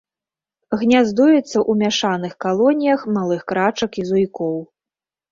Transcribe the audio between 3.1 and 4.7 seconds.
малых крачак і зуйкоў.